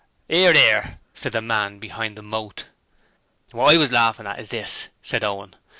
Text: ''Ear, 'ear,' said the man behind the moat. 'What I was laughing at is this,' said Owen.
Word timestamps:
''Ear, 0.31 0.55
'ear,' 0.55 0.99
said 1.13 1.31
the 1.33 1.43
man 1.43 1.77
behind 1.77 2.17
the 2.17 2.23
moat. 2.23 2.69
'What 3.51 3.75
I 3.75 3.77
was 3.77 3.91
laughing 3.91 4.25
at 4.25 4.39
is 4.39 4.49
this,' 4.49 4.87
said 5.03 5.23
Owen. 5.23 5.53